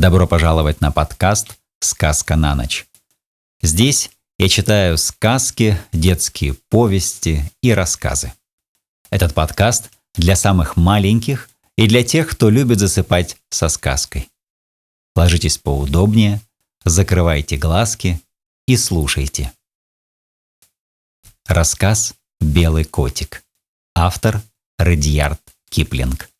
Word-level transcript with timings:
Добро 0.00 0.26
пожаловать 0.26 0.80
на 0.80 0.90
подкаст 0.90 1.58
«Сказка 1.80 2.34
на 2.34 2.54
ночь». 2.54 2.86
Здесь 3.60 4.10
я 4.38 4.48
читаю 4.48 4.96
сказки, 4.96 5.78
детские 5.92 6.54
повести 6.70 7.52
и 7.60 7.74
рассказы. 7.74 8.32
Этот 9.10 9.34
подкаст 9.34 9.90
для 10.14 10.36
самых 10.36 10.78
маленьких 10.78 11.50
и 11.76 11.86
для 11.86 12.02
тех, 12.02 12.30
кто 12.30 12.48
любит 12.48 12.78
засыпать 12.78 13.36
со 13.50 13.68
сказкой. 13.68 14.30
Ложитесь 15.14 15.58
поудобнее, 15.58 16.40
закрывайте 16.86 17.58
глазки 17.58 18.22
и 18.66 18.78
слушайте. 18.78 19.52
Рассказ 21.44 22.14
«Белый 22.40 22.86
котик». 22.86 23.44
Автор 23.94 24.40
Редьярд 24.78 25.42
Киплинг. 25.68 26.30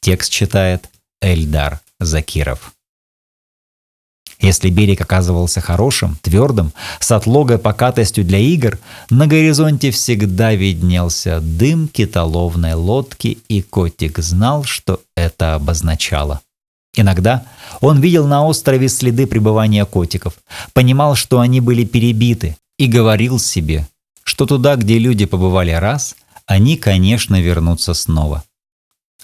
Текст 0.00 0.32
читает 0.32 0.90
Эльдар 1.20 1.78
Закиров. 2.00 2.73
Если 4.44 4.68
берег 4.68 5.00
оказывался 5.00 5.62
хорошим, 5.62 6.18
твердым, 6.20 6.74
с 7.00 7.10
отлогой 7.12 7.56
покатостью 7.56 8.26
для 8.26 8.38
игр, 8.38 8.78
на 9.08 9.26
горизонте 9.26 9.90
всегда 9.90 10.52
виднелся 10.52 11.40
дым 11.40 11.88
китоловной 11.88 12.74
лодки, 12.74 13.38
и 13.48 13.62
котик 13.62 14.18
знал, 14.18 14.64
что 14.64 15.00
это 15.16 15.54
обозначало. 15.54 16.42
Иногда 16.94 17.46
он 17.80 18.02
видел 18.02 18.26
на 18.26 18.44
острове 18.44 18.90
следы 18.90 19.26
пребывания 19.26 19.86
котиков, 19.86 20.34
понимал, 20.74 21.14
что 21.14 21.40
они 21.40 21.62
были 21.62 21.86
перебиты, 21.86 22.58
и 22.78 22.86
говорил 22.86 23.38
себе, 23.38 23.88
что 24.24 24.44
туда, 24.44 24.76
где 24.76 24.98
люди 24.98 25.24
побывали 25.24 25.70
раз, 25.70 26.16
они, 26.44 26.76
конечно, 26.76 27.40
вернутся 27.40 27.94
снова. 27.94 28.44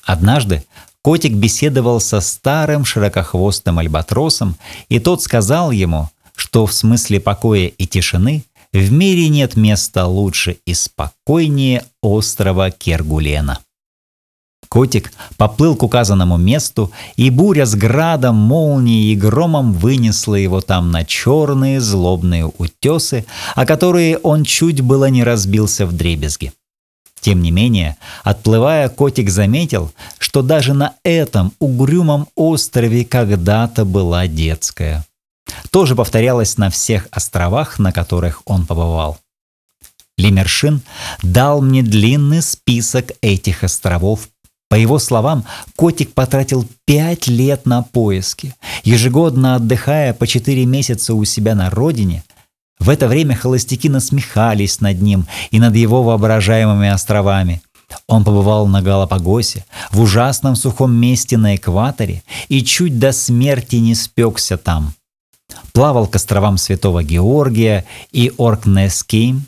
Однажды 0.02 0.64
котик 1.02 1.32
беседовал 1.32 2.00
со 2.00 2.20
старым 2.20 2.84
широкохвостым 2.84 3.78
альбатросом, 3.78 4.56
и 4.88 4.98
тот 4.98 5.22
сказал 5.22 5.70
ему, 5.70 6.08
что 6.34 6.66
в 6.66 6.72
смысле 6.72 7.20
покоя 7.20 7.66
и 7.66 7.86
тишины 7.86 8.44
в 8.72 8.92
мире 8.92 9.28
нет 9.28 9.56
места 9.56 10.06
лучше 10.06 10.58
и 10.64 10.74
спокойнее 10.74 11.84
острова 12.02 12.70
Кергулена. 12.70 13.58
Котик 14.68 15.12
поплыл 15.36 15.74
к 15.74 15.82
указанному 15.82 16.36
месту, 16.36 16.92
и 17.16 17.28
буря 17.30 17.66
с 17.66 17.74
градом, 17.74 18.36
молнией 18.36 19.12
и 19.12 19.16
громом 19.16 19.72
вынесла 19.72 20.36
его 20.36 20.60
там 20.60 20.92
на 20.92 21.04
черные 21.04 21.80
злобные 21.80 22.46
утесы, 22.46 23.26
о 23.56 23.66
которые 23.66 24.18
он 24.18 24.44
чуть 24.44 24.80
было 24.80 25.10
не 25.10 25.24
разбился 25.24 25.86
в 25.86 25.92
дребезги. 25.92 26.52
Тем 27.20 27.42
не 27.42 27.50
менее, 27.50 27.96
отплывая, 28.24 28.88
котик 28.88 29.30
заметил, 29.30 29.92
что 30.18 30.42
даже 30.42 30.72
на 30.72 30.94
этом 31.04 31.52
угрюмом 31.58 32.28
острове 32.34 33.04
когда-то 33.04 33.84
была 33.84 34.26
детская. 34.26 35.04
Тоже 35.70 35.94
повторялось 35.94 36.56
на 36.56 36.70
всех 36.70 37.08
островах, 37.10 37.78
на 37.78 37.92
которых 37.92 38.42
он 38.46 38.66
побывал. 38.66 39.18
Лемершин 40.16 40.82
дал 41.22 41.60
мне 41.60 41.82
длинный 41.82 42.42
список 42.42 43.12
этих 43.20 43.64
островов. 43.64 44.28
По 44.68 44.76
его 44.76 44.98
словам, 44.98 45.44
котик 45.76 46.14
потратил 46.14 46.66
пять 46.84 47.26
лет 47.26 47.66
на 47.66 47.82
поиски, 47.82 48.54
ежегодно 48.84 49.56
отдыхая 49.56 50.14
по 50.14 50.26
четыре 50.26 50.64
месяца 50.64 51.14
у 51.14 51.24
себя 51.24 51.54
на 51.54 51.68
родине– 51.68 52.22
в 52.80 52.88
это 52.88 53.08
время 53.08 53.36
холостяки 53.36 53.88
насмехались 53.88 54.80
над 54.80 55.00
ним 55.02 55.26
и 55.50 55.60
над 55.60 55.76
его 55.76 56.02
воображаемыми 56.02 56.88
островами. 56.88 57.60
Он 58.06 58.24
побывал 58.24 58.66
на 58.66 58.82
Галапагосе, 58.82 59.64
в 59.92 60.00
ужасном 60.00 60.56
сухом 60.56 60.94
месте 60.94 61.36
на 61.36 61.56
экваторе 61.56 62.22
и 62.48 62.62
чуть 62.62 62.98
до 62.98 63.12
смерти 63.12 63.76
не 63.76 63.94
спекся 63.94 64.56
там. 64.56 64.94
Плавал 65.72 66.06
к 66.06 66.16
островам 66.16 66.56
Святого 66.56 67.02
Георгия 67.02 67.84
и 68.12 68.32
Оркнескейм, 68.38 69.44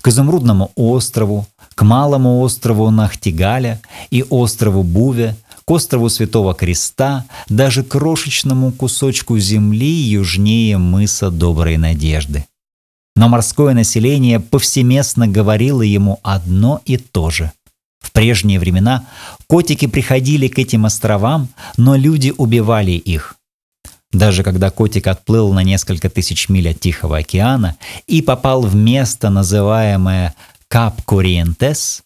к 0.00 0.08
Изумрудному 0.08 0.70
острову, 0.76 1.46
к 1.74 1.82
Малому 1.82 2.40
острову 2.40 2.90
Нахтигаля 2.90 3.80
и 4.10 4.22
острову 4.22 4.82
Буве, 4.82 5.36
к 5.64 5.70
острову 5.70 6.08
Святого 6.10 6.54
Креста, 6.54 7.24
даже 7.48 7.82
крошечному 7.82 8.70
кусочку 8.70 9.38
земли 9.38 9.90
южнее 9.90 10.78
мыса 10.78 11.30
Доброй 11.30 11.76
Надежды. 11.76 12.44
Но 13.18 13.28
морское 13.28 13.74
население 13.74 14.38
повсеместно 14.38 15.26
говорило 15.26 15.82
ему 15.82 16.20
одно 16.22 16.80
и 16.84 16.96
то 16.98 17.30
же. 17.30 17.50
В 17.98 18.12
прежние 18.12 18.60
времена 18.60 19.06
котики 19.48 19.88
приходили 19.88 20.46
к 20.46 20.56
этим 20.56 20.86
островам, 20.86 21.48
но 21.76 21.96
люди 21.96 22.32
убивали 22.36 22.92
их. 22.92 23.34
Даже 24.12 24.44
когда 24.44 24.70
котик 24.70 25.08
отплыл 25.08 25.52
на 25.52 25.64
несколько 25.64 26.08
тысяч 26.08 26.48
миль 26.48 26.70
от 26.70 26.78
Тихого 26.78 27.16
океана 27.16 27.76
и 28.06 28.22
попал 28.22 28.62
в 28.62 28.76
место, 28.76 29.30
называемое 29.30 30.36
Кап-Кориентес, 30.68 32.02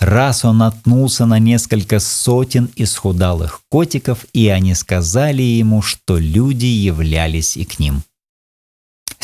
раз 0.00 0.44
он 0.44 0.58
наткнулся 0.58 1.24
на 1.24 1.38
несколько 1.38 2.00
сотен 2.00 2.68
исхудалых 2.74 3.60
котиков, 3.68 4.26
и 4.32 4.48
они 4.48 4.74
сказали 4.74 5.42
ему, 5.42 5.82
что 5.82 6.18
люди 6.18 6.66
являлись 6.66 7.56
и 7.56 7.64
к 7.64 7.78
ним. 7.78 8.02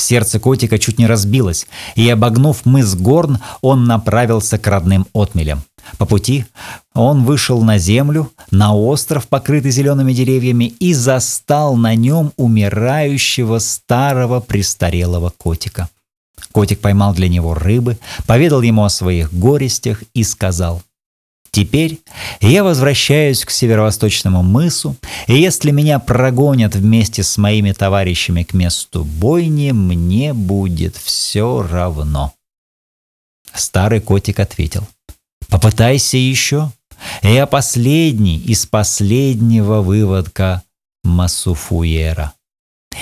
Сердце 0.00 0.38
котика 0.38 0.78
чуть 0.78 0.98
не 0.98 1.06
разбилось, 1.06 1.66
и, 1.96 2.08
обогнув 2.08 2.64
мыс 2.64 2.94
Горн, 2.94 3.38
он 3.60 3.84
направился 3.84 4.58
к 4.58 4.66
родным 4.66 5.06
отмелям. 5.12 5.62
По 5.96 6.06
пути 6.06 6.44
он 6.94 7.24
вышел 7.24 7.62
на 7.62 7.78
землю, 7.78 8.30
на 8.50 8.74
остров, 8.74 9.26
покрытый 9.26 9.70
зелеными 9.70 10.12
деревьями, 10.12 10.66
и 10.66 10.94
застал 10.94 11.76
на 11.76 11.94
нем 11.94 12.32
умирающего 12.36 13.58
старого 13.58 14.40
престарелого 14.40 15.32
котика. 15.36 15.88
Котик 16.52 16.80
поймал 16.80 17.14
для 17.14 17.28
него 17.28 17.54
рыбы, 17.54 17.98
поведал 18.26 18.62
ему 18.62 18.84
о 18.84 18.90
своих 18.90 19.32
горестях 19.32 20.02
и 20.14 20.22
сказал, 20.22 20.82
Теперь 21.50 22.00
я 22.40 22.62
возвращаюсь 22.62 23.44
к 23.44 23.50
северо-восточному 23.50 24.42
мысу, 24.42 24.96
и 25.26 25.34
если 25.34 25.70
меня 25.70 25.98
прогонят 25.98 26.74
вместе 26.74 27.22
с 27.22 27.38
моими 27.38 27.72
товарищами 27.72 28.42
к 28.42 28.52
месту 28.52 29.04
бойни, 29.04 29.72
мне 29.72 30.34
будет 30.34 30.96
все 30.96 31.62
равно. 31.62 32.32
Старый 33.54 34.00
котик 34.00 34.40
ответил, 34.40 34.86
попытайся 35.48 36.16
еще. 36.16 36.70
Я 37.22 37.46
последний 37.46 38.38
из 38.38 38.66
последнего 38.66 39.80
выводка 39.80 40.62
Масуфуера. 41.04 42.34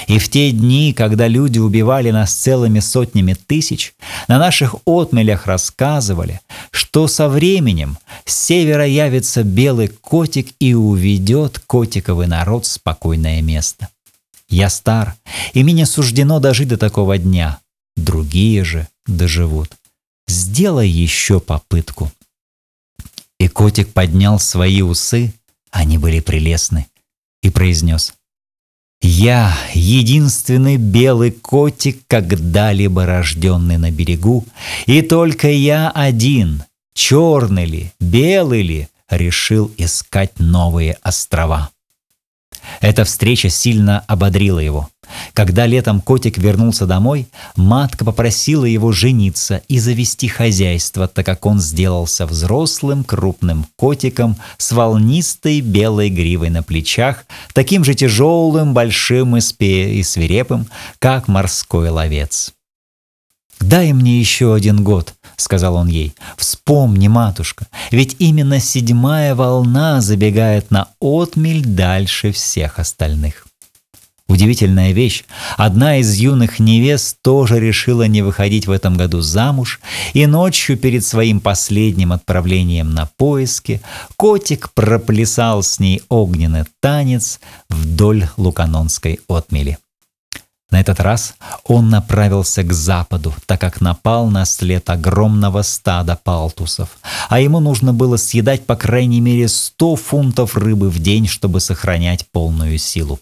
И 0.06 0.18
в 0.18 0.28
те 0.28 0.50
дни, 0.52 0.92
когда 0.92 1.26
люди 1.26 1.58
убивали 1.58 2.10
нас 2.10 2.32
целыми 2.32 2.80
сотнями 2.80 3.34
тысяч, 3.34 3.94
на 4.28 4.38
наших 4.38 4.76
отмелях 4.84 5.46
рассказывали, 5.46 6.40
что 6.70 7.08
со 7.08 7.28
временем 7.28 7.98
с 8.24 8.46
севера 8.46 8.86
явится 8.86 9.42
белый 9.42 9.88
котик 9.88 10.48
и 10.60 10.74
уведет 10.74 11.58
котиковый 11.58 12.26
народ 12.26 12.66
в 12.66 12.68
спокойное 12.68 13.42
место. 13.42 13.88
Я 14.48 14.70
стар, 14.70 15.16
и 15.54 15.64
мне 15.64 15.86
суждено 15.86 16.38
дожить 16.38 16.68
до 16.68 16.76
такого 16.76 17.18
дня. 17.18 17.58
Другие 17.96 18.62
же 18.64 18.86
доживут. 19.06 19.70
Сделай 20.28 20.88
еще 20.88 21.40
попытку. 21.40 22.12
И 23.38 23.48
котик 23.48 23.92
поднял 23.92 24.38
свои 24.38 24.82
усы, 24.82 25.32
они 25.70 25.98
были 25.98 26.20
прелестны, 26.20 26.86
и 27.42 27.50
произнес– 27.50 28.14
я— 29.06 29.56
единственный 29.74 30.76
белый 30.76 31.30
котик, 31.30 32.00
когда-либо 32.06 33.06
рожденный 33.06 33.78
на 33.78 33.90
берегу, 33.90 34.44
и 34.86 35.00
только 35.02 35.48
я 35.48 35.90
один, 35.90 36.64
черный 36.92 37.66
ли, 37.66 37.92
белый 38.00 38.62
ли, 38.62 38.88
решил 39.08 39.70
искать 39.76 40.38
новые 40.38 40.98
острова. 41.02 41.70
Эта 42.80 43.04
встреча 43.04 43.48
сильно 43.48 44.00
ободрила 44.06 44.58
его. 44.58 44.88
Когда 45.34 45.66
летом 45.66 46.00
котик 46.00 46.38
вернулся 46.38 46.86
домой, 46.86 47.28
матка 47.54 48.04
попросила 48.04 48.64
его 48.64 48.92
жениться 48.92 49.62
и 49.68 49.78
завести 49.78 50.28
хозяйство, 50.28 51.06
так 51.08 51.24
как 51.26 51.46
он 51.46 51.60
сделался 51.60 52.26
взрослым 52.26 53.04
крупным 53.04 53.66
котиком 53.76 54.36
с 54.58 54.72
волнистой 54.72 55.60
белой 55.60 56.10
гривой 56.10 56.50
на 56.50 56.62
плечах, 56.62 57.24
таким 57.52 57.84
же 57.84 57.94
тяжелым, 57.94 58.74
большим 58.74 59.36
и, 59.36 59.40
спе 59.40 59.94
и 59.94 60.02
свирепым, 60.02 60.66
как 60.98 61.28
морской 61.28 61.90
ловец. 61.90 62.55
«Дай 63.68 63.92
мне 63.92 64.20
еще 64.20 64.54
один 64.54 64.84
год»,— 64.84 65.14
сказал 65.36 65.74
он 65.74 65.88
ей. 65.88 66.14
«Вспомни, 66.36 67.08
матушка, 67.08 67.66
ведь 67.90 68.14
именно 68.20 68.60
седьмая 68.60 69.34
волна 69.34 70.00
забегает 70.00 70.70
на 70.70 70.86
отмель 71.00 71.64
дальше 71.64 72.30
всех 72.30 72.78
остальных». 72.78 73.48
Удивительная 74.28 74.92
вещь. 74.92 75.24
Одна 75.56 75.96
из 75.96 76.14
юных 76.14 76.60
невест 76.60 77.18
тоже 77.22 77.58
решила 77.58 78.06
не 78.06 78.22
выходить 78.22 78.68
в 78.68 78.70
этом 78.70 78.96
году 78.96 79.20
замуж, 79.20 79.80
и 80.14 80.26
ночью 80.26 80.76
перед 80.76 81.04
своим 81.04 81.40
последним 81.40 82.12
отправлением 82.12 82.94
на 82.94 83.06
поиски 83.16 83.80
котик 84.14 84.70
проплясал 84.74 85.64
с 85.64 85.80
ней 85.80 86.02
огненный 86.08 86.64
танец 86.80 87.40
вдоль 87.68 88.28
Луканонской 88.36 89.18
отмели. 89.28 89.78
На 90.70 90.80
этот 90.80 90.98
раз 90.98 91.34
он 91.64 91.90
направился 91.90 92.64
к 92.64 92.72
западу, 92.72 93.32
так 93.46 93.60
как 93.60 93.80
напал 93.80 94.26
на 94.26 94.44
след 94.44 94.90
огромного 94.90 95.62
стада 95.62 96.18
палтусов, 96.22 96.98
а 97.28 97.38
ему 97.38 97.60
нужно 97.60 97.94
было 97.94 98.16
съедать 98.16 98.66
по 98.66 98.74
крайней 98.74 99.20
мере 99.20 99.46
100 99.46 99.94
фунтов 99.96 100.56
рыбы 100.56 100.90
в 100.90 100.98
день, 100.98 101.28
чтобы 101.28 101.60
сохранять 101.60 102.26
полную 102.32 102.78
силу. 102.78 103.20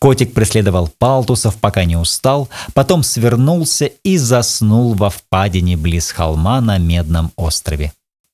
Котик 0.00 0.34
преследовал 0.34 0.88
палтусов, 0.98 1.54
пока 1.56 1.84
не 1.84 1.96
устал, 1.96 2.48
потом 2.74 3.04
свернулся 3.04 3.86
и 3.86 4.18
заснул 4.18 4.94
во 4.94 5.10
впадине 5.10 5.76
близ 5.76 6.10
холма 6.10 6.60
на 6.60 6.78
Медном 6.78 7.30
острове. 7.36 7.92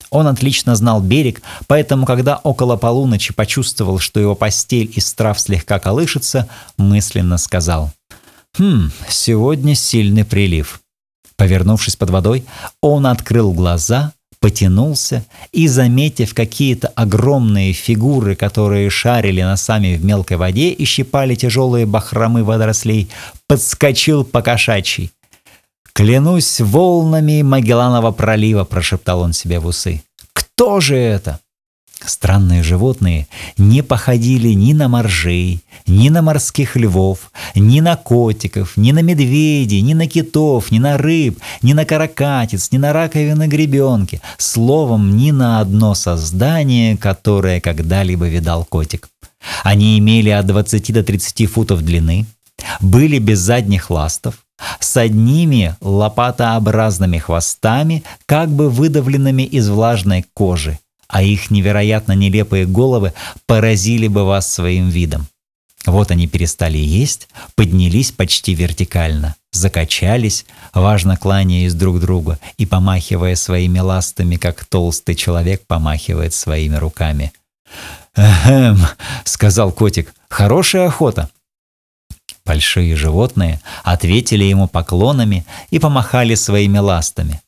Он 0.08 0.26
отлично 0.26 0.74
знал 0.74 1.00
берег, 1.02 1.42
поэтому, 1.68 2.04
когда 2.06 2.36
около 2.42 2.76
полуночи 2.76 3.32
почувствовал, 3.34 3.98
что 3.98 4.18
его 4.18 4.34
постель 4.34 4.90
из 4.96 5.12
трав 5.12 5.38
слегка 5.38 5.78
колышется, 5.78 6.48
мысленно 6.78 7.36
сказал– 7.36 7.92
Хм, 8.58 8.90
сегодня 9.08 9.74
сильный 9.74 10.24
прилив. 10.24 10.80
Повернувшись 11.36 11.96
под 11.96 12.10
водой, 12.10 12.44
он 12.82 13.06
открыл 13.06 13.52
глаза, 13.52 14.12
потянулся 14.40 15.24
и, 15.52 15.68
заметив 15.68 16.34
какие-то 16.34 16.88
огромные 16.88 17.72
фигуры, 17.72 18.34
которые 18.34 18.90
шарили 18.90 19.42
носами 19.42 19.96
в 19.96 20.04
мелкой 20.04 20.36
воде 20.36 20.70
и 20.70 20.84
щипали 20.84 21.34
тяжелые 21.34 21.86
бахромы 21.86 22.42
водорослей, 22.42 23.08
подскочил 23.46 24.24
по 24.24 24.42
кошачьи. 24.42 25.10
«Клянусь 25.92 26.60
волнами 26.60 27.42
Магелланова 27.42 28.10
пролива»,– 28.12 28.64
прошептал 28.70 29.20
он 29.20 29.32
себе 29.32 29.58
в 29.58 29.66
усы. 29.66 30.02
«Кто 30.32 30.80
же 30.80 30.96
это?» 30.96 31.40
Странные 32.04 32.62
животные 32.62 33.28
не 33.58 33.82
походили 33.82 34.48
ни 34.48 34.72
на 34.72 34.88
моржей, 34.88 35.60
ни 35.86 36.08
на 36.08 36.22
морских 36.22 36.76
львов, 36.76 37.30
ни 37.54 37.80
на 37.80 37.96
котиков, 37.96 38.76
ни 38.76 38.92
на 38.92 39.00
медведей, 39.00 39.80
ни 39.82 39.94
на 39.94 40.06
китов, 40.06 40.70
ни 40.70 40.78
на 40.78 40.96
рыб, 40.96 41.38
ни 41.62 41.72
на 41.72 41.84
каракатиц, 41.84 42.72
ни 42.72 42.78
на 42.78 42.92
раковины 42.92 43.46
гребенки, 43.46 44.20
словом, 44.38 45.16
ни 45.16 45.30
на 45.30 45.60
одно 45.60 45.94
создание, 45.94 46.96
которое 46.96 47.60
когда-либо 47.60 48.28
видал 48.28 48.64
котик. 48.64 49.08
Они 49.62 49.98
имели 49.98 50.30
от 50.30 50.46
20 50.46 50.92
до 50.92 51.02
30 51.02 51.50
футов 51.50 51.82
длины, 51.82 52.26
были 52.80 53.18
без 53.18 53.38
задних 53.40 53.90
ластов, 53.90 54.38
с 54.78 54.96
одними 54.96 55.76
лопатообразными 55.80 57.18
хвостами, 57.18 58.04
как 58.26 58.50
бы 58.50 58.68
выдавленными 58.68 59.42
из 59.42 59.68
влажной 59.68 60.24
кожи, 60.34 60.78
а 61.10 61.22
их 61.22 61.50
невероятно 61.50 62.12
нелепые 62.12 62.66
головы 62.66 63.12
поразили 63.46 64.06
бы 64.06 64.24
вас 64.24 64.50
своим 64.50 64.88
видом. 64.88 65.26
Вот 65.86 66.10
они 66.10 66.28
перестали 66.28 66.78
есть, 66.78 67.28
поднялись 67.54 68.12
почти 68.12 68.54
вертикально, 68.54 69.34
закачались, 69.50 70.44
важно 70.72 71.16
кланяясь 71.16 71.74
друг 71.74 72.00
другу 72.00 72.36
и 72.58 72.66
помахивая 72.66 73.34
своими 73.34 73.78
ластами, 73.80 74.36
как 74.36 74.64
толстый 74.66 75.14
человек 75.14 75.66
помахивает 75.66 76.34
своими 76.34 76.76
руками. 76.76 77.32
«Эхем»,— 78.14 78.78
сказал 79.24 79.72
котик,— 79.72 80.14
«хорошая 80.28 80.86
охота». 80.86 81.30
Большие 82.44 82.96
животные 82.96 83.60
ответили 83.82 84.44
ему 84.44 84.68
поклонами 84.68 85.46
и 85.70 85.78
помахали 85.78 86.34
своими 86.34 86.78
ластами. 86.78 87.40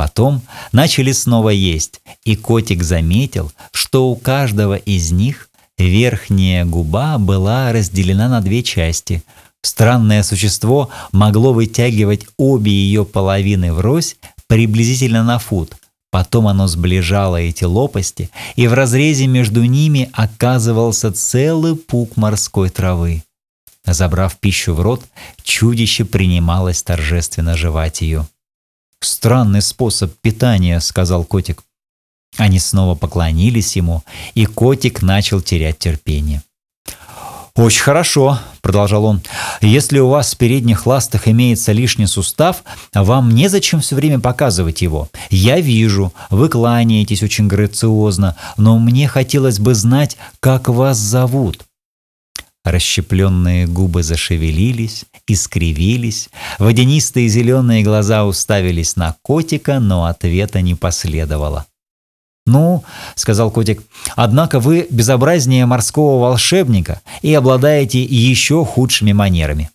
Потом 0.00 0.40
начали 0.72 1.12
снова 1.12 1.50
есть, 1.50 2.00
и 2.24 2.34
котик 2.34 2.82
заметил, 2.82 3.52
что 3.70 4.08
у 4.08 4.16
каждого 4.16 4.76
из 4.76 5.12
них 5.12 5.50
верхняя 5.76 6.64
губа 6.64 7.18
была 7.18 7.70
разделена 7.70 8.26
на 8.30 8.40
две 8.40 8.62
части. 8.62 9.22
Странное 9.60 10.22
существо 10.22 10.88
могло 11.12 11.52
вытягивать 11.52 12.24
обе 12.38 12.72
ее 12.72 13.04
половины 13.04 13.74
врозь 13.74 14.16
приблизительно 14.46 15.22
на 15.22 15.38
фут. 15.38 15.74
Потом 16.10 16.48
оно 16.48 16.66
сближало 16.66 17.36
эти 17.36 17.64
лопасти, 17.64 18.30
и 18.56 18.68
в 18.68 18.72
разрезе 18.72 19.26
между 19.26 19.64
ними 19.64 20.08
оказывался 20.14 21.12
целый 21.12 21.76
пук 21.76 22.16
морской 22.16 22.70
травы. 22.70 23.22
Забрав 23.84 24.38
пищу 24.38 24.72
в 24.72 24.80
рот, 24.80 25.04
чудище 25.42 26.06
принималось 26.06 26.82
торжественно 26.82 27.54
жевать 27.54 28.00
ее. 28.00 28.26
«Странный 29.02 29.62
способ 29.62 30.12
питания»,— 30.20 30.80
сказал 30.80 31.24
котик. 31.24 31.62
Они 32.36 32.58
снова 32.58 32.94
поклонились 32.94 33.76
ему, 33.76 34.02
и 34.34 34.46
котик 34.46 35.02
начал 35.02 35.40
терять 35.40 35.78
терпение. 35.78 36.42
«Очень 37.56 37.82
хорошо»,— 37.82 38.38
продолжал 38.62 39.04
он. 39.04 39.22
«Если 39.60 39.98
у 39.98 40.08
вас 40.08 40.32
в 40.32 40.38
передних 40.38 40.86
ластах 40.86 41.28
имеется 41.28 41.72
лишний 41.72 42.06
сустав, 42.06 42.62
вам 42.94 43.34
незачем 43.34 43.80
все 43.80 43.96
время 43.96 44.20
показывать 44.20 44.82
его. 44.82 45.08
Я 45.30 45.60
вижу, 45.60 46.12
вы 46.30 46.48
кланяетесь 46.48 47.22
очень 47.22 47.48
грациозно, 47.48 48.36
но 48.56 48.78
мне 48.78 49.08
хотелось 49.08 49.58
бы 49.58 49.74
знать, 49.74 50.16
как 50.40 50.68
вас 50.68 50.98
зовут». 50.98 51.64
Расщепленные 52.64 53.66
губы 53.66 54.02
зашевелились, 54.02 55.06
искривились, 55.26 56.28
водянистые 56.58 57.28
зеленые 57.28 57.82
глаза 57.82 58.26
уставились 58.26 58.96
на 58.96 59.16
котика, 59.22 59.80
но 59.80 60.04
ответа 60.04 60.60
не 60.60 60.74
последовало. 60.74 61.66
«Ну,— 62.46 62.84
сказал 63.14 63.50
котик,— 63.50 63.82
однако 64.16 64.60
вы 64.60 64.86
безобразнее 64.90 65.66
морского 65.66 66.20
волшебника 66.20 67.00
и 67.22 67.32
обладаете 67.32 68.02
еще 68.02 68.64
худшими 68.64 69.12
манерами». 69.12 69.70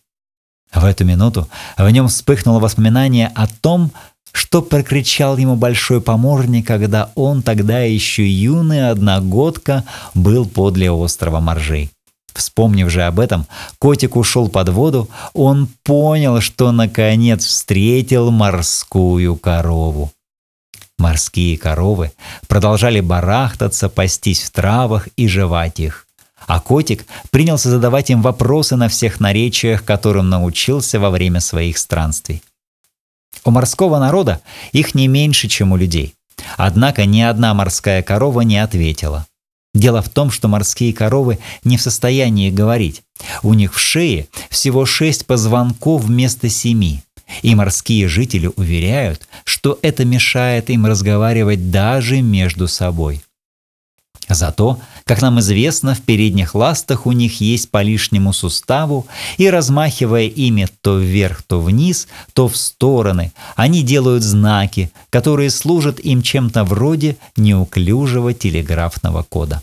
В 0.72 0.84
эту 0.84 1.04
минуту 1.04 1.48
в 1.76 1.88
нем 1.88 2.08
вспыхнуло 2.08 2.60
воспоминание 2.60 3.32
о 3.34 3.46
том, 3.46 3.92
что 4.30 4.60
прокричал 4.60 5.38
ему 5.38 5.56
большой 5.56 6.02
поморник, 6.02 6.66
когда 6.66 7.10
он 7.14 7.42
тогда 7.42 7.80
еще 7.80 8.28
юный 8.28 8.90
одногодка 8.90 9.84
был 10.14 10.44
подле 10.44 10.90
острова 10.90 11.40
Моржей. 11.40 11.90
Вспомнив 12.36 12.90
же 12.90 13.02
об 13.02 13.18
этом, 13.18 13.46
котик 13.78 14.14
ушел 14.14 14.50
под 14.50 14.68
воду, 14.68 15.08
он 15.32 15.68
понял, 15.84 16.42
что 16.42 16.70
наконец 16.70 17.44
встретил 17.46 18.30
морскую 18.30 19.36
корову. 19.36 20.12
Морские 20.98 21.56
коровы 21.56 22.12
продолжали 22.46 23.00
барахтаться, 23.00 23.88
пастись 23.88 24.42
в 24.42 24.50
травах 24.50 25.08
и 25.16 25.28
жевать 25.28 25.80
их. 25.80 26.06
А 26.46 26.60
котик 26.60 27.06
принялся 27.30 27.70
задавать 27.70 28.10
им 28.10 28.20
вопросы 28.20 28.76
на 28.76 28.88
всех 28.88 29.18
наречиях, 29.18 29.82
которым 29.82 30.28
научился 30.28 31.00
во 31.00 31.08
время 31.08 31.40
своих 31.40 31.78
странствий. 31.78 32.42
У 33.44 33.50
морского 33.50 33.98
народа 33.98 34.42
их 34.72 34.94
не 34.94 35.08
меньше, 35.08 35.48
чем 35.48 35.72
у 35.72 35.76
людей. 35.76 36.14
Однако 36.58 37.06
ни 37.06 37.22
одна 37.22 37.54
морская 37.54 38.02
корова 38.02 38.42
не 38.42 38.58
ответила. 38.58 39.26
Дело 39.76 40.00
в 40.00 40.08
том, 40.08 40.30
что 40.30 40.48
морские 40.48 40.94
коровы 40.94 41.38
не 41.62 41.76
в 41.76 41.82
состоянии 41.82 42.50
говорить. 42.50 43.02
У 43.42 43.52
них 43.52 43.74
в 43.74 43.78
шее 43.78 44.26
всего 44.48 44.86
шесть 44.86 45.26
позвонков 45.26 46.04
вместо 46.04 46.48
семи. 46.48 47.02
И 47.42 47.54
морские 47.54 48.08
жители 48.08 48.50
уверяют, 48.56 49.28
что 49.44 49.78
это 49.82 50.06
мешает 50.06 50.70
им 50.70 50.86
разговаривать 50.86 51.70
даже 51.70 52.22
между 52.22 52.68
собой. 52.68 53.20
Зато, 54.28 54.80
как 55.04 55.20
нам 55.20 55.40
известно, 55.40 55.94
в 55.94 56.00
передних 56.00 56.54
ластах 56.54 57.06
у 57.06 57.12
них 57.12 57.40
есть 57.42 57.70
по 57.70 57.82
лишнему 57.82 58.32
суставу, 58.32 59.06
и 59.36 59.48
размахивая 59.50 60.24
ими 60.24 60.68
то 60.80 60.98
вверх, 60.98 61.42
то 61.42 61.60
вниз, 61.60 62.08
то 62.32 62.48
в 62.48 62.56
стороны, 62.56 63.32
они 63.54 63.82
делают 63.82 64.24
знаки, 64.24 64.90
которые 65.10 65.50
служат 65.50 66.00
им 66.00 66.22
чем-то 66.22 66.64
вроде 66.64 67.18
неуклюжего 67.36 68.32
телеграфного 68.32 69.22
кода. 69.22 69.62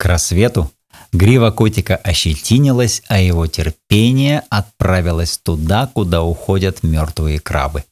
К 0.00 0.06
рассвету 0.06 0.72
грива 1.12 1.50
котика 1.50 1.94
ощетинилась, 1.94 3.02
а 3.08 3.20
его 3.20 3.46
терпение 3.46 4.44
отправилось 4.48 5.36
туда, 5.36 5.90
куда 5.92 6.22
уходят 6.22 6.82
мертвые 6.82 7.38
крабы. 7.38 7.84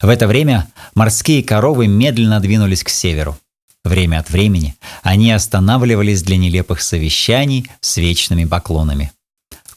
В 0.00 0.08
это 0.08 0.28
время 0.28 0.68
морские 0.94 1.42
коровы 1.42 1.88
медленно 1.88 2.38
двинулись 2.38 2.84
к 2.84 2.90
северу. 2.90 3.36
Время 3.82 4.20
от 4.20 4.30
времени 4.30 4.76
они 5.02 5.32
останавливались 5.32 6.22
для 6.22 6.36
нелепых 6.36 6.80
совещаний 6.80 7.68
с 7.80 7.96
вечными 7.96 8.44
поклонами. 8.44 9.10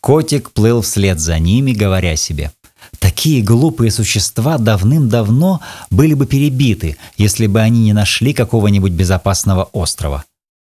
Котик 0.01 0.51
плыл 0.51 0.83
вслед 0.83 1.19
за 1.19 1.39
ними, 1.39 1.71
говоря 1.71 2.15
себе– 2.15 2.51
Такие 2.97 3.43
глупые 3.43 3.91
существа 3.91 4.57
давным-давно 4.57 5.61
были 5.91 6.13
бы 6.15 6.25
перебиты, 6.25 6.97
если 7.17 7.45
бы 7.45 7.59
они 7.59 7.83
не 7.83 7.93
нашли 7.93 8.33
какого-нибудь 8.33 8.93
безопасного 8.93 9.65
острова. 9.73 10.23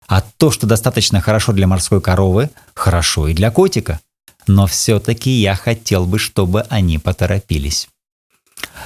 А 0.08 0.22
то, 0.38 0.50
что 0.50 0.66
достаточно 0.66 1.20
хорошо 1.20 1.52
для 1.52 1.66
морской 1.66 2.00
коровы, 2.00 2.50
хорошо 2.74 3.28
и 3.28 3.34
для 3.34 3.50
котика. 3.50 4.00
но 4.46 4.66
все-таки 4.66 5.30
я 5.30 5.54
хотел 5.54 6.06
бы, 6.06 6.18
чтобы 6.18 6.62
они 6.70 6.98
поторопились. 6.98 7.86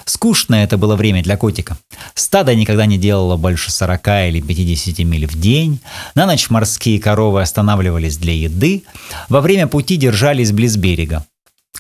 Скучное 0.04 0.64
это 0.64 0.76
было 0.76 0.96
время 0.96 1.22
для 1.22 1.36
котика. 1.36 1.76
Стадо 2.14 2.54
никогда 2.56 2.84
не 2.84 2.98
делало 2.98 3.36
больше 3.36 3.70
40 3.70 4.08
или 4.28 4.40
50 4.40 4.98
миль 5.06 5.26
в 5.28 5.38
день. 5.38 5.80
На 6.16 6.26
ночь 6.26 6.50
морские 6.50 6.98
коровы 6.98 7.42
останавливались 7.42 8.16
для 8.16 8.32
еды. 8.32 8.82
Во 9.28 9.40
время 9.40 9.68
пути 9.68 9.96
держались 9.96 10.50
близ 10.50 10.76
берега. 10.76 11.24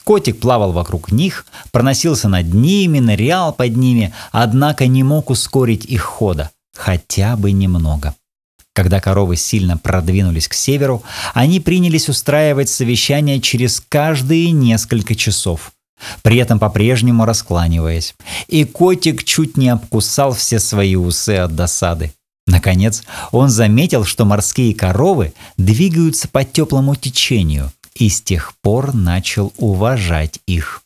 Котик 0.04 0.38
плавал 0.38 0.70
вокруг 0.72 1.10
них, 1.10 1.44
проносился 1.72 2.28
над 2.28 2.54
ними, 2.54 3.00
нырял 3.00 3.52
под 3.52 3.76
ними, 3.76 4.12
однако 4.30 4.86
не 4.86 5.02
мог 5.02 5.30
ускорить 5.30 5.84
их 5.84 6.02
хода, 6.02 6.50
хотя 6.76 7.36
бы 7.36 7.50
немного. 7.52 8.14
Когда 8.74 9.00
коровы 9.00 9.36
сильно 9.36 9.76
продвинулись 9.76 10.48
к 10.48 10.54
северу, 10.54 11.02
они 11.34 11.60
принялись 11.60 12.08
устраивать 12.08 12.68
совещания 12.68 13.40
через 13.40 13.82
каждые 13.86 14.50
несколько 14.50 15.14
часов, 15.14 15.72
при 16.22 16.38
этом 16.38 16.58
по-прежнему 16.58 17.24
раскланиваясь. 17.26 18.14
И 18.48 18.64
котик 18.64 19.24
чуть 19.24 19.56
не 19.56 19.68
обкусал 19.68 20.32
все 20.32 20.58
свои 20.58 20.96
усы 20.96 21.36
от 21.36 21.54
досады. 21.54 22.12
Наконец, 22.46 23.04
он 23.30 23.50
заметил, 23.50 24.04
что 24.04 24.24
морские 24.24 24.74
коровы 24.74 25.34
двигаются 25.56 26.28
по 26.28 26.44
теплому 26.44 26.96
течению– 26.96 27.70
и 27.94 28.08
с 28.08 28.20
тех 28.20 28.54
пор 28.62 28.94
начал 28.94 29.52
уважать 29.56 30.40
их. 30.46 30.82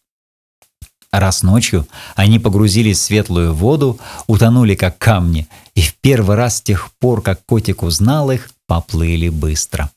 Раз 1.13 1.43
ночью 1.43 1.87
они 2.15 2.39
погрузились 2.39 2.99
в 2.99 3.03
светлую 3.03 3.55
воду, 3.55 3.99
утонули 4.27 4.75
как 4.75 4.99
камни, 4.99 5.49
и 5.77 5.83
в 5.83 5.95
первый 6.01 6.37
раз 6.37 6.57
с 6.57 6.63
тех 6.63 6.91
пор, 6.99 7.23
как 7.23 7.45
котик 7.47 7.85
узнал 7.85 8.33
их, 8.33 8.51
поплыли 8.67 9.29
быстро. 9.29 9.91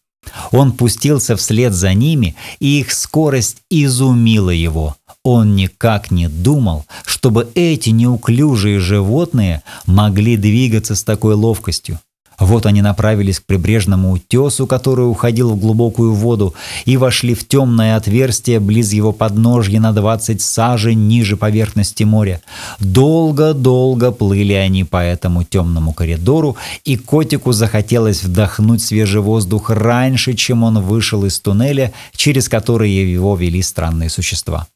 Он 0.51 0.73
пустился 0.73 1.35
вслед 1.35 1.73
за 1.73 1.93
ними, 1.93 2.35
и 2.59 2.81
их 2.81 2.91
скорость 2.91 3.63
изумила 3.71 4.51
его. 4.51 4.95
Он 5.23 5.55
никак 5.55 6.11
не 6.11 6.27
думал, 6.27 6.85
чтобы 7.05 7.49
эти 7.55 7.89
неуклюжие 7.89 8.79
животные 8.79 9.63
могли 9.85 10.37
двигаться 10.37 10.95
с 10.95 11.03
такой 11.03 11.33
ловкостью. 11.33 11.99
Вот 12.39 12.65
они 12.65 12.81
направились 12.81 13.39
к 13.39 13.45
прибрежному 13.45 14.11
утесу, 14.11 14.65
который 14.65 15.09
уходил 15.09 15.51
в 15.51 15.59
глубокую 15.59 16.13
воду, 16.13 16.53
и 16.85 16.97
вошли 16.97 17.33
в 17.35 17.47
темное 17.47 17.95
отверстие 17.95 18.59
близ 18.59 18.93
его 18.93 19.11
подножья 19.11 19.79
на 19.79 19.91
20 19.93 20.41
сажень 20.41 21.07
ниже 21.07 21.37
поверхности 21.37 22.03
моря. 22.03 22.41
Долго-долго 22.79 24.11
плыли 24.11 24.53
они 24.53 24.83
по 24.83 25.03
этому 25.03 25.43
темному 25.43 25.93
коридору, 25.93 26.55
и 26.85 26.95
котику 26.95 27.51
захотелось 27.51 28.23
вдохнуть 28.23 28.81
свежий 28.81 29.21
воздух 29.21 29.69
раньше, 29.69 30.33
чем 30.33 30.63
он 30.63 30.79
вышел 30.79 31.25
из 31.25 31.39
туннеля, 31.39 31.93
через 32.15 32.47
который 32.47 32.89
его 32.89 33.35
вели 33.35 33.61
странные 33.61 34.09
существа. 34.09 34.67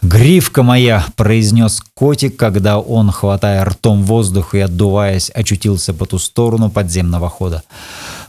«Грифка 0.00 0.62
моя!»– 0.62 1.04
произнес 1.16 1.82
котик, 1.94 2.36
когда 2.36 2.78
он, 2.78 3.10
хватая 3.10 3.64
ртом 3.64 4.04
воздух 4.04 4.54
и 4.54 4.60
отдуваясь, 4.60 5.28
очутился 5.30 5.92
по 5.92 6.06
ту 6.06 6.20
сторону 6.20 6.70
подземного 6.70 7.28
хода. 7.28 7.64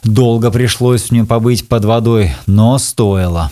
Долго 0.03 0.49
пришлось 0.49 1.11
мне 1.11 1.25
побыть 1.25 1.67
под 1.67 1.85
водой, 1.85 2.31
но 2.47 2.79
стоило. 2.79 3.51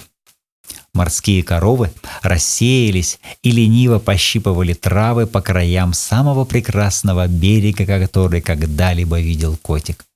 Морские 0.95 1.43
коровы 1.43 1.91
рассеялись 2.23 3.19
и 3.43 3.51
лениво 3.51 3.99
пощипывали 3.99 4.73
травы 4.73 5.27
по 5.27 5.41
краям 5.41 5.93
самого 5.93 6.43
прекрасного 6.43 7.27
берега, 7.27 7.85
который 7.85 8.41
когда-либо 8.41 9.19
видел 9.19 9.57
котик. 9.61 10.06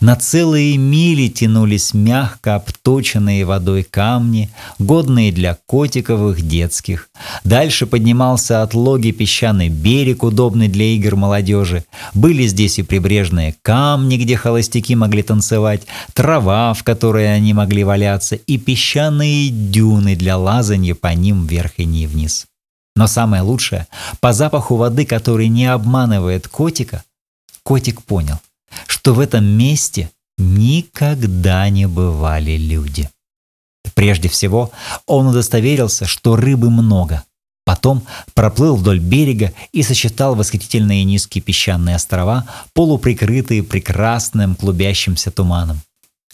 На 0.00 0.16
целые 0.16 0.76
мили 0.76 1.28
тянулись 1.28 1.94
мягко 1.94 2.56
обточенные 2.56 3.44
водой 3.44 3.82
камни, 3.82 4.50
годные 4.78 5.32
для 5.32 5.58
котиковых 5.66 6.42
детских. 6.42 7.08
Дальше 7.44 7.86
поднимался 7.86 8.62
от 8.62 8.74
логи 8.74 9.10
песчаный 9.10 9.68
берег, 9.68 10.22
удобный 10.22 10.68
для 10.68 10.86
игр 10.86 11.16
молодежи. 11.16 11.84
Были 12.14 12.46
здесь 12.46 12.78
и 12.78 12.82
прибрежные 12.82 13.54
камни, 13.62 14.16
где 14.16 14.36
холостяки 14.36 14.94
могли 14.94 15.22
танцевать, 15.22 15.82
трава, 16.14 16.74
в 16.74 16.82
которой 16.82 17.34
они 17.34 17.54
могли 17.54 17.84
валяться, 17.84 18.36
и 18.36 18.58
песчаные 18.58 19.50
дюны 19.50 20.16
для 20.16 20.36
лазанья 20.36 20.94
по 20.94 21.08
ним 21.08 21.46
вверх 21.46 21.72
и 21.78 21.84
не 21.84 22.06
вниз. 22.06 22.46
Но 22.96 23.06
самое 23.06 23.42
лучшее, 23.42 23.86
по 24.20 24.32
запаху 24.32 24.76
воды, 24.76 25.06
который 25.06 25.48
не 25.48 25.66
обманывает 25.66 26.48
котика, 26.48 27.04
котик 27.62 28.02
понял– 28.02 28.38
что 28.86 29.14
в 29.14 29.20
этом 29.20 29.44
месте 29.44 30.10
никогда 30.38 31.68
не 31.68 31.86
бывали 31.86 32.56
люди. 32.56 33.08
Прежде 33.94 34.28
всего, 34.28 34.70
он 35.06 35.26
удостоверился, 35.26 36.06
что 36.06 36.36
рыбы 36.36 36.70
много. 36.70 37.24
Потом 37.64 38.02
проплыл 38.34 38.76
вдоль 38.76 38.98
берега 38.98 39.52
и 39.72 39.82
сосчитал 39.82 40.34
восхитительные 40.34 41.04
низкие 41.04 41.42
песчаные 41.42 41.96
острова, 41.96 42.46
полуприкрытые 42.72 43.62
прекрасным 43.62 44.54
клубящимся 44.54 45.30
туманом. 45.30 45.80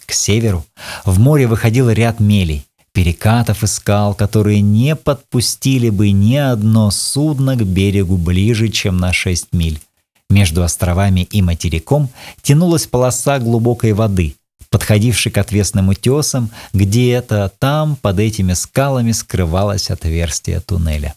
К 0.06 0.12
северу 0.12 0.64
в 1.04 1.18
море 1.18 1.46
выходил 1.46 1.90
ряд 1.90 2.20
мелей, 2.20 2.64
перекатов 2.92 3.64
и 3.64 3.66
скал, 3.66 4.14
которые 4.14 4.60
не 4.60 4.96
подпустили 4.96 5.90
бы 5.90 6.12
ни 6.12 6.36
одно 6.36 6.90
судно 6.90 7.56
к 7.56 7.64
берегу 7.64 8.16
ближе, 8.16 8.68
чем 8.68 8.96
на 8.96 9.12
6 9.12 9.52
миль. 9.52 9.80
Между 10.28 10.62
островами 10.62 11.20
и 11.30 11.40
материком 11.42 12.08
тянулась 12.42 12.86
полоса 12.86 13.38
глубокой 13.38 13.92
воды, 13.92 14.34
подходившей 14.70 15.30
к 15.30 15.38
отвесным 15.38 15.88
утесам, 15.88 16.50
где-то 16.72 17.52
там, 17.58 17.96
под 17.96 18.18
этими 18.18 18.54
скалами, 18.54 19.12
скрывалось 19.12 19.90
отверстие 19.90 20.60
туннеля. 20.60 21.14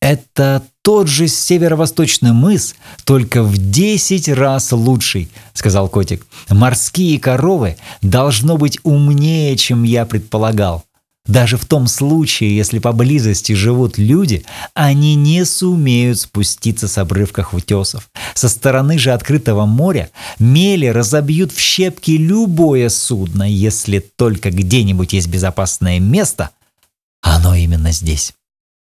«Это 0.00 0.62
тот 0.82 1.08
же 1.08 1.28
северо-восточный 1.28 2.32
мыс, 2.32 2.74
только 3.04 3.42
в 3.42 3.56
десять 3.56 4.28
раз 4.28 4.72
лучший»,— 4.72 5.28
сказал 5.52 5.88
котик. 5.88 6.26
«Морские 6.48 7.18
коровы 7.18 7.76
должно 8.00 8.56
быть 8.56 8.78
умнее, 8.84 9.56
чем 9.56 9.82
я 9.82 10.06
предполагал. 10.06 10.84
Даже 11.28 11.58
в 11.58 11.66
том 11.66 11.86
случае, 11.86 12.56
если 12.56 12.78
поблизости 12.78 13.52
живут 13.52 13.98
люди, 13.98 14.44
они 14.72 15.14
не 15.14 15.44
сумеют 15.44 16.18
спуститься 16.18 16.88
с 16.88 16.96
обрывков 16.96 17.52
утесов. 17.52 18.08
Со 18.32 18.48
стороны 18.48 18.98
же 18.98 19.12
открытого 19.12 19.66
моря 19.66 20.10
мели 20.38 20.86
разобьют 20.86 21.52
в 21.52 21.60
щепки 21.60 22.12
любое 22.12 22.88
судно, 22.88 23.42
если 23.42 23.98
только 23.98 24.50
где-нибудь 24.50 25.12
есть 25.12 25.28
безопасное 25.28 26.00
место. 26.00 26.50
Оно 27.20 27.54
именно 27.54 27.92
здесь. 27.92 28.32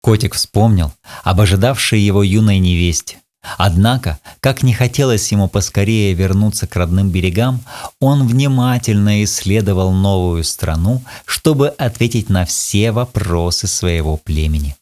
Котик 0.00 0.34
вспомнил 0.34 0.92
об 1.24 1.40
ожидавшей 1.40 2.00
его 2.00 2.22
юной 2.22 2.60
невесте. 2.60 3.18
Однако, 3.56 4.18
как 4.40 4.62
не 4.62 4.74
хотелось 4.74 5.30
ему 5.30 5.48
поскорее 5.48 6.12
вернуться 6.12 6.66
к 6.66 6.74
родным 6.76 7.10
берегам, 7.10 7.60
он 8.00 8.26
внимательно 8.26 9.22
исследовал 9.24 9.92
новую 9.92 10.44
страну, 10.44 11.02
чтобы 11.24 11.68
ответить 11.68 12.28
на 12.28 12.44
все 12.44 12.90
вопросы 12.90 13.66
своего 13.66 14.16
племени. 14.16 14.76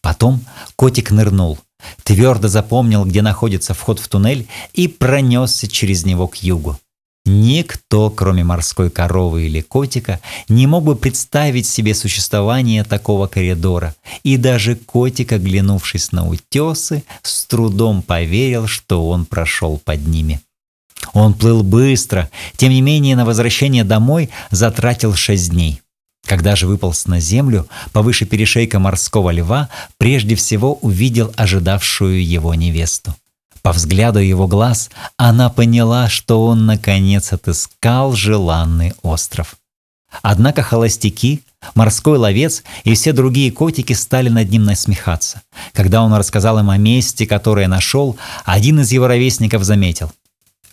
Потом 0.00 0.44
котик 0.76 1.10
нырнул, 1.10 1.58
твердо 2.02 2.48
запомнил, 2.48 3.04
где 3.04 3.22
находится 3.22 3.74
вход 3.74 3.98
в 3.98 4.08
туннель 4.08 4.48
и 4.72 4.88
пронесся 4.88 5.68
через 5.68 6.04
него 6.04 6.28
к 6.28 6.36
югу. 6.36 6.78
Никто, 7.28 8.08
кроме 8.08 8.44
морской 8.44 8.88
коровы 8.88 9.46
или 9.46 9.60
котика, 9.60 10.20
не 10.48 10.68
мог 10.68 10.84
бы 10.84 10.94
представить 10.94 11.66
себе 11.66 11.92
существование 11.92 12.84
такого 12.84 13.26
коридора, 13.26 13.96
и 14.22 14.36
даже 14.36 14.76
котик, 14.76 15.32
оглянувшись 15.32 16.12
на 16.12 16.28
утесы, 16.28 17.02
с 17.22 17.44
трудом 17.46 18.02
поверил, 18.02 18.68
что 18.68 19.08
он 19.08 19.26
прошел 19.26 19.82
под 19.84 20.06
ними. 20.06 20.40
Он 21.14 21.34
плыл 21.34 21.64
быстро, 21.64 22.30
тем 22.56 22.70
не 22.70 22.80
менее 22.80 23.16
на 23.16 23.24
возвращение 23.24 23.82
домой 23.82 24.30
затратил 24.52 25.12
шесть 25.14 25.50
дней. 25.50 25.82
Когда 26.26 26.54
же 26.54 26.68
выполз 26.68 27.06
на 27.06 27.18
землю, 27.18 27.66
повыше 27.92 28.24
перешейка 28.24 28.78
морского 28.78 29.30
льва, 29.30 29.68
прежде 29.98 30.36
всего 30.36 30.74
увидел 30.74 31.32
ожидавшую 31.36 32.24
его 32.24 32.54
невесту. 32.54 33.16
По 33.66 33.72
взгляду 33.72 34.20
его 34.20 34.46
глаз 34.46 34.90
она 35.16 35.50
поняла, 35.50 36.08
что 36.08 36.46
он 36.46 36.66
наконец 36.66 37.32
отыскал 37.32 38.12
желанный 38.12 38.94
остров. 39.02 39.56
Однако 40.22 40.62
холостяки, 40.62 41.42
морской 41.74 42.16
ловец 42.16 42.62
и 42.84 42.94
все 42.94 43.12
другие 43.12 43.50
котики 43.50 43.92
стали 43.92 44.28
над 44.28 44.48
ним 44.50 44.62
насмехаться. 44.62 45.42
Когда 45.72 46.04
он 46.04 46.14
рассказал 46.14 46.60
им 46.60 46.70
о 46.70 46.76
месте, 46.76 47.26
которое 47.26 47.66
нашел, 47.66 48.16
один 48.44 48.78
из 48.82 48.92
его 48.92 49.08
ровесников 49.08 49.64
заметил. 49.64 50.12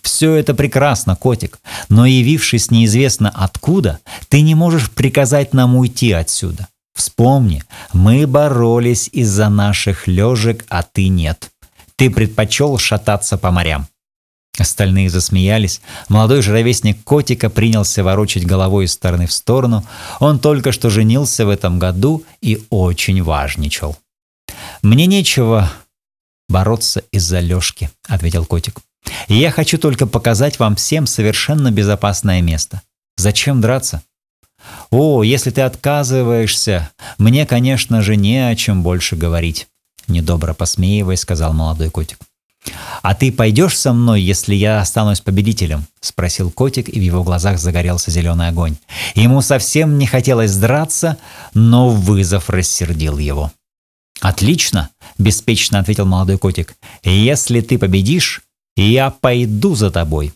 «Все 0.00 0.36
это 0.36 0.54
прекрасно, 0.54 1.16
котик, 1.16 1.58
но 1.88 2.06
явившись 2.06 2.70
неизвестно 2.70 3.28
откуда, 3.28 3.98
ты 4.28 4.40
не 4.40 4.54
можешь 4.54 4.88
приказать 4.88 5.52
нам 5.52 5.74
уйти 5.74 6.12
отсюда. 6.12 6.68
Вспомни, 6.94 7.64
мы 7.92 8.28
боролись 8.28 9.10
из-за 9.12 9.48
наших 9.48 10.06
лежек, 10.06 10.64
а 10.68 10.84
ты 10.84 11.08
нет. 11.08 11.50
Ты 11.96 12.10
предпочел 12.10 12.78
шататься 12.78 13.38
по 13.38 13.50
морям. 13.50 13.86
Остальные 14.58 15.10
засмеялись. 15.10 15.80
Молодой 16.08 16.40
же 16.40 16.52
ровесник 16.52 17.02
котика 17.02 17.50
принялся 17.50 18.04
ворочать 18.04 18.46
головой 18.46 18.84
из 18.84 18.92
стороны 18.92 19.26
в 19.26 19.32
сторону. 19.32 19.84
Он 20.20 20.38
только 20.38 20.70
что 20.70 20.90
женился 20.90 21.44
в 21.44 21.48
этом 21.48 21.78
году 21.78 22.24
и 22.40 22.64
очень 22.70 23.22
важничал. 23.22 23.96
«Мне 24.82 25.06
нечего 25.06 25.72
бороться 26.48 27.02
из-за 27.10 27.40
Лёшки»,— 27.40 27.90
ответил 28.08 28.44
котик. 28.44 28.80
«Я 29.26 29.50
хочу 29.50 29.76
только 29.76 30.06
показать 30.06 30.58
вам 30.58 30.76
всем 30.76 31.06
совершенно 31.06 31.72
безопасное 31.72 32.40
место. 32.40 32.82
Зачем 33.16 33.60
драться?» 33.60 34.02
«О, 34.90 35.22
если 35.22 35.50
ты 35.50 35.62
отказываешься, 35.62 36.90
мне, 37.18 37.44
конечно 37.44 38.02
же, 38.02 38.16
не 38.16 38.48
о 38.48 38.54
чем 38.54 38.82
больше 38.82 39.16
говорить»,— 39.16 39.66
недобро 40.08 40.54
посмеиваясь, 40.54 41.20
сказал 41.20 41.52
молодой 41.52 41.90
котик. 41.90 42.18
«А 43.02 43.14
ты 43.14 43.30
пойдешь 43.30 43.78
со 43.78 43.92
мной, 43.92 44.22
если 44.22 44.54
я 44.54 44.80
останусь 44.80 45.20
победителем?»– 45.20 45.86
спросил 46.00 46.50
котик, 46.50 46.88
и 46.88 46.98
в 46.98 47.02
его 47.02 47.22
глазах 47.22 47.58
загорелся 47.58 48.10
зеленый 48.10 48.48
огонь. 48.48 48.76
Ему 49.14 49.42
совсем 49.42 49.98
не 49.98 50.06
хотелось 50.06 50.56
драться, 50.56 51.18
но 51.52 51.90
вызов 51.90 52.48
рассердил 52.48 53.18
его. 53.18 53.52
«Отлично!»– 54.20 54.88
беспечно 55.18 55.78
ответил 55.78 56.06
молодой 56.06 56.38
котик. 56.38 56.76
«Если 57.02 57.60
ты 57.60 57.78
победишь, 57.78 58.42
я 58.76 59.10
пойду 59.10 59.74
за 59.74 59.90
тобой». 59.90 60.32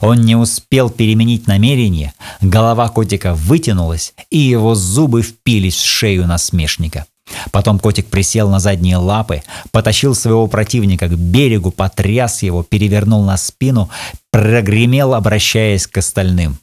Он 0.00 0.20
не 0.22 0.36
успел 0.36 0.90
переменить 0.90 1.46
намерение, 1.46 2.12
голова 2.40 2.88
котика 2.88 3.34
вытянулась, 3.34 4.14
и 4.30 4.38
его 4.38 4.74
зубы 4.74 5.22
впились 5.22 5.76
в 5.76 5.86
шею 5.86 6.26
насмешника. 6.26 7.06
Потом 7.50 7.78
котик 7.78 8.06
присел 8.06 8.48
на 8.50 8.58
задние 8.58 8.96
лапы, 8.96 9.42
потащил 9.70 10.14
своего 10.14 10.46
противника 10.46 11.08
к 11.08 11.16
берегу, 11.16 11.70
потряс 11.70 12.42
его, 12.42 12.62
перевернул 12.62 13.24
на 13.24 13.36
спину, 13.36 13.90
прогремел, 14.30 15.14
обращаясь 15.14 15.86
к 15.86 15.98
остальным. 15.98 16.58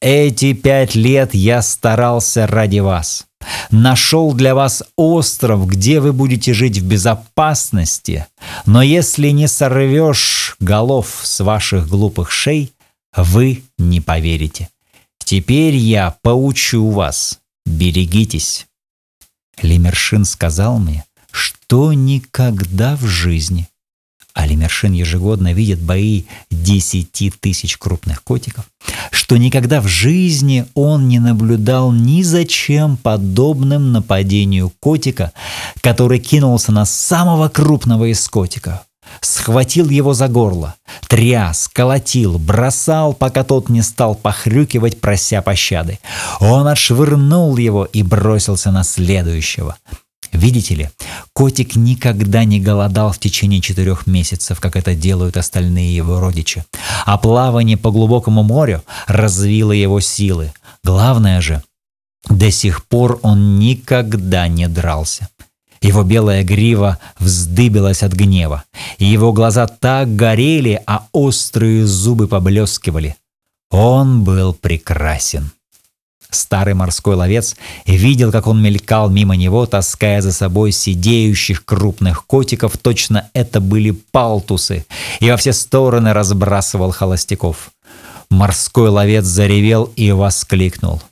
«Эти 0.00 0.52
пять 0.52 0.94
лет 0.94 1.34
я 1.34 1.62
старался 1.62 2.46
ради 2.46 2.80
вас. 2.80 3.26
Нашел 3.70 4.32
для 4.32 4.54
вас 4.54 4.82
остров, 4.96 5.66
где 5.66 6.00
вы 6.00 6.12
будете 6.12 6.52
жить 6.52 6.78
в 6.78 6.86
безопасности. 6.86 8.26
Но 8.66 8.82
если 8.82 9.28
не 9.30 9.46
сорвешь 9.46 10.56
голов 10.58 11.20
с 11.22 11.40
ваших 11.40 11.88
глупых 11.88 12.30
шей, 12.30 12.72
вы 13.16 13.62
не 13.78 14.00
поверите. 14.00 14.68
Теперь 15.24 15.76
я 15.76 16.16
поучу 16.22 16.90
вас. 16.90 17.38
Берегитесь». 17.64 18.66
Лемершин 19.62 20.24
сказал 20.24 20.78
мне, 20.78 21.04
что 21.30 21.92
никогда 21.92 22.96
в 22.96 23.06
жизни, 23.06 23.68
а 24.34 24.46
Лемершин 24.46 24.92
ежегодно 24.92 25.52
видит 25.52 25.80
бои 25.80 26.24
десяти 26.50 27.30
тысяч 27.30 27.76
крупных 27.76 28.22
котиков, 28.22 28.64
что 29.10 29.36
никогда 29.36 29.80
в 29.80 29.88
жизни 29.88 30.66
он 30.74 31.08
не 31.08 31.18
наблюдал 31.18 31.92
ни 31.92 32.22
за 32.22 32.44
чем 32.44 32.96
подобным 32.96 33.92
нападению 33.92 34.72
котика, 34.80 35.32
который 35.80 36.18
кинулся 36.18 36.72
на 36.72 36.84
самого 36.84 37.48
крупного 37.48 38.10
из 38.10 38.28
котиков 38.28 38.80
схватил 39.20 39.88
его 39.88 40.14
за 40.14 40.28
горло, 40.28 40.74
тряс, 41.08 41.68
колотил, 41.68 42.38
бросал, 42.38 43.12
пока 43.12 43.44
тот 43.44 43.68
не 43.68 43.82
стал 43.82 44.14
похрюкивать, 44.14 45.00
прося 45.00 45.42
пощады. 45.42 45.98
Он 46.40 46.66
отшвырнул 46.66 47.56
его 47.56 47.84
и 47.84 48.02
бросился 48.02 48.70
на 48.70 48.84
следующего. 48.84 49.76
Видите 50.32 50.74
ли, 50.74 50.90
котик 51.32 51.74
никогда 51.74 52.44
не 52.44 52.60
голодал 52.60 53.12
в 53.12 53.18
течение 53.18 53.60
четырех 53.60 54.06
месяцев, 54.06 54.60
как 54.60 54.76
это 54.76 54.94
делают 54.94 55.36
остальные 55.36 55.94
его 55.94 56.20
родичи. 56.20 56.64
А 57.04 57.18
плавание 57.18 57.76
по 57.76 57.90
глубокому 57.90 58.42
морю 58.42 58.82
развило 59.06 59.72
его 59.72 60.00
силы. 60.00 60.52
Главное 60.84 61.40
же, 61.40 61.62
до 62.28 62.50
сих 62.50 62.86
пор 62.86 63.18
он 63.22 63.58
никогда 63.58 64.46
не 64.46 64.68
дрался. 64.68 65.28
Его 65.82 66.02
белая 66.02 66.44
грива 66.44 66.98
вздыбилась 67.18 68.02
от 68.02 68.12
гнева, 68.12 68.64
и 68.98 69.06
его 69.06 69.32
глаза 69.32 69.66
так 69.66 70.14
горели, 70.14 70.80
а 70.86 71.06
острые 71.12 71.86
зубы 71.86 72.28
поблескивали. 72.28 73.16
Он 73.70 74.24
был 74.24 74.52
прекрасен. 74.52 75.50
Старый 76.30 76.74
морской 76.74 77.16
ловец 77.16 77.56
видел, 77.86 78.30
как 78.30 78.46
он 78.46 78.62
мелькал 78.62 79.10
мимо 79.10 79.34
него, 79.36 79.66
таская 79.66 80.20
за 80.20 80.32
собой 80.32 80.70
сидеющих 80.70 81.64
крупных 81.64 82.24
котиков, 82.26 82.76
точно 82.76 83.28
это 83.32 83.60
были 83.60 83.90
палтусы, 83.90 84.86
и 85.18 85.30
во 85.30 85.36
все 85.36 85.52
стороны 85.52 86.12
разбрасывал 86.12 86.92
холостяков. 86.92 87.70
Морской 88.30 88.90
ловец 88.90 89.24
заревел 89.24 89.92
и 89.96 90.12
воскликнул. 90.12 91.02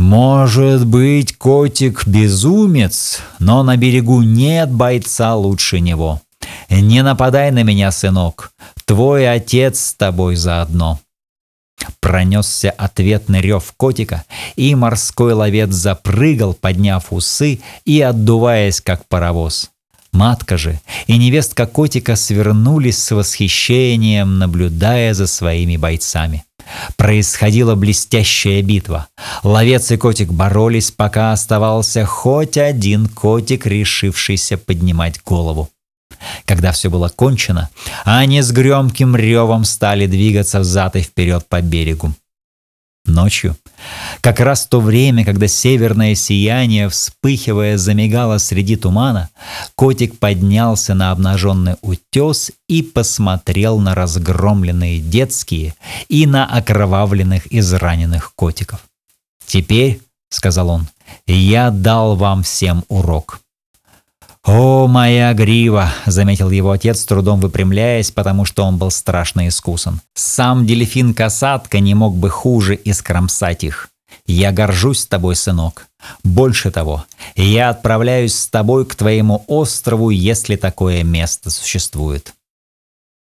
Может 0.00 0.86
быть, 0.86 1.36
котик 1.36 2.06
безумец, 2.06 3.20
но 3.38 3.62
на 3.62 3.76
берегу 3.76 4.22
нет 4.22 4.70
бойца 4.70 5.34
лучше 5.36 5.78
него. 5.80 6.22
Не 6.70 7.02
нападай 7.02 7.50
на 7.50 7.64
меня, 7.64 7.92
сынок, 7.92 8.50
твой 8.86 9.30
отец 9.30 9.78
с 9.78 9.94
тобой 9.94 10.36
заодно. 10.36 10.98
Пронесся 12.00 12.70
ответный 12.70 13.42
рев 13.42 13.74
котика, 13.76 14.24
и 14.56 14.74
морской 14.74 15.34
ловец 15.34 15.70
запрыгал, 15.70 16.54
подняв 16.54 17.12
усы 17.12 17.60
и 17.84 18.00
отдуваясь, 18.00 18.80
как 18.80 19.06
паровоз. 19.06 19.70
Матка 20.12 20.56
же 20.56 20.80
и 21.08 21.18
невестка 21.18 21.66
котика 21.66 22.16
свернулись 22.16 22.98
с 22.98 23.10
восхищением, 23.10 24.38
наблюдая 24.38 25.12
за 25.12 25.26
своими 25.26 25.76
бойцами. 25.76 26.42
Происходила 26.96 27.74
блестящая 27.74 28.62
битва. 28.62 29.08
Ловец 29.42 29.90
и 29.90 29.96
котик 29.96 30.32
боролись, 30.32 30.90
пока 30.90 31.32
оставался 31.32 32.04
хоть 32.04 32.58
один 32.58 33.08
котик, 33.08 33.66
решившийся 33.66 34.58
поднимать 34.58 35.22
голову. 35.22 35.68
Когда 36.44 36.72
все 36.72 36.90
было 36.90 37.08
кончено, 37.08 37.70
они 38.04 38.42
с 38.42 38.52
громким 38.52 39.16
ревом 39.16 39.64
стали 39.64 40.06
двигаться 40.06 40.60
взад 40.60 40.96
и 40.96 41.00
вперед 41.00 41.46
по 41.48 41.60
берегу. 41.60 42.14
Ночью, 43.10 43.56
как 44.20 44.40
раз 44.40 44.64
в 44.64 44.68
то 44.68 44.80
время, 44.80 45.24
когда 45.24 45.48
северное 45.48 46.14
сияние, 46.14 46.88
вспыхивая, 46.88 47.76
замигало 47.76 48.38
среди 48.38 48.76
тумана, 48.76 49.30
котик 49.74 50.18
поднялся 50.18 50.94
на 50.94 51.10
обнаженный 51.10 51.76
утес 51.82 52.52
и 52.68 52.82
посмотрел 52.82 53.78
на 53.78 53.94
разгромленные 53.94 55.00
детские 55.00 55.74
и 56.08 56.26
на 56.26 56.46
окровавленных 56.46 57.52
израненных 57.52 58.34
котиков. 58.34 58.80
«Теперь,— 59.46 60.00
сказал 60.30 60.70
он,— 60.70 60.86
я 61.26 61.70
дал 61.70 62.16
вам 62.16 62.42
всем 62.42 62.84
урок. 62.88 63.40
«О, 64.44 64.86
моя 64.86 65.34
грива!»— 65.34 65.92
заметил 66.06 66.50
его 66.50 66.70
отец, 66.70 67.00
с 67.00 67.04
трудом 67.04 67.40
выпрямляясь, 67.40 68.10
потому 68.10 68.46
что 68.46 68.64
он 68.64 68.78
был 68.78 68.90
страшно 68.90 69.46
искусан. 69.48 70.00
«Сам 70.14 70.66
дельфин-касатка 70.66 71.78
не 71.80 71.94
мог 71.94 72.16
бы 72.16 72.30
хуже 72.30 72.78
искромсать 72.82 73.64
их. 73.64 73.90
Я 74.26 74.50
горжусь 74.50 75.06
тобой, 75.06 75.36
сынок. 75.36 75.86
Больше 76.24 76.70
того, 76.70 77.04
я 77.36 77.68
отправляюсь 77.68 78.34
с 78.34 78.48
тобой 78.48 78.86
к 78.86 78.94
твоему 78.94 79.44
острову, 79.46 80.08
если 80.08 80.56
такое 80.56 81.04
место 81.04 81.50
существует». 81.50 82.32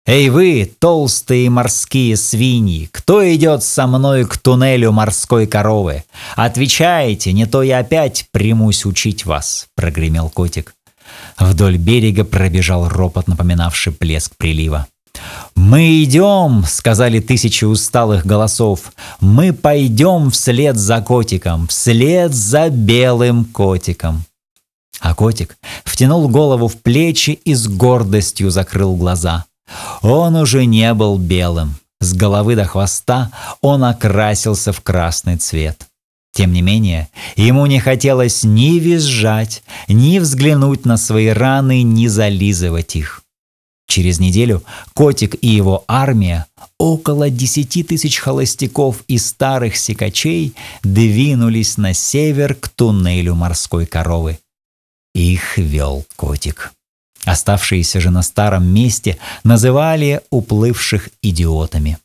«Эй 0.08 0.28
вы, 0.28 0.70
толстые 0.78 1.50
морские 1.50 2.16
свиньи, 2.16 2.88
кто 2.92 3.28
идет 3.34 3.64
со 3.64 3.88
мной 3.88 4.24
к 4.24 4.38
туннелю 4.38 4.92
морской 4.92 5.48
коровы? 5.48 6.04
Отвечайте, 6.36 7.32
не 7.32 7.46
то 7.46 7.62
я 7.62 7.78
опять 7.78 8.28
примусь 8.30 8.84
учить 8.84 9.24
вас»,— 9.24 9.66
прогремел 9.74 10.30
котик. 10.30 10.75
Вдоль 11.38 11.76
берега 11.76 12.24
пробежал 12.24 12.88
ропот, 12.88 13.28
напоминавший 13.28 13.92
плеск 13.92 14.32
прилива. 14.36 14.86
«Мы 15.54 16.02
идем!»— 16.02 16.64
сказали 16.68 17.20
тысячи 17.20 17.64
усталых 17.64 18.26
голосов. 18.26 18.92
«Мы 19.20 19.52
пойдем 19.52 20.30
вслед 20.30 20.76
за 20.76 21.00
котиком, 21.00 21.66
вслед 21.68 22.34
за 22.34 22.68
белым 22.68 23.44
котиком!» 23.44 24.24
А 25.00 25.14
котик 25.14 25.56
втянул 25.84 26.28
голову 26.28 26.68
в 26.68 26.80
плечи 26.82 27.30
и 27.30 27.54
с 27.54 27.68
гордостью 27.68 28.50
закрыл 28.50 28.96
глаза. 28.96 29.44
Он 30.02 30.36
уже 30.36 30.64
не 30.64 30.92
был 30.94 31.18
белым. 31.18 31.76
С 32.00 32.12
головы 32.14 32.56
до 32.56 32.64
хвоста 32.64 33.30
он 33.60 33.84
окрасился 33.84 34.72
в 34.72 34.80
красный 34.80 35.36
цвет. 35.36 35.86
Тем 36.36 36.52
не 36.52 36.60
менее, 36.60 37.08
ему 37.36 37.64
не 37.64 37.80
хотелось 37.80 38.44
ни 38.44 38.78
визжать, 38.78 39.62
ни 39.88 40.18
взглянуть 40.18 40.84
на 40.84 40.98
свои 40.98 41.28
раны, 41.28 41.82
ни 41.82 42.08
зализывать 42.08 42.94
их. 42.94 43.22
Через 43.88 44.20
неделю 44.20 44.62
котик 44.92 45.34
и 45.40 45.46
его 45.46 45.84
армия, 45.88 46.44
около 46.78 47.30
десяти 47.30 47.82
тысяч 47.82 48.18
холостяков 48.18 49.02
и 49.08 49.16
старых 49.16 49.78
сикачей, 49.78 50.52
двинулись 50.82 51.78
на 51.78 51.94
север 51.94 52.54
к 52.54 52.68
туннелю 52.68 53.34
морской 53.34 53.86
коровы. 53.86 54.38
Их 55.14 55.56
вел 55.56 56.04
котик. 56.16 56.74
Оставшиеся 57.24 57.98
же 57.98 58.10
на 58.10 58.20
старом 58.20 58.66
месте 58.66 59.16
называли 59.42 60.20
уплывших 60.28 61.08
идиотами. 61.22 61.96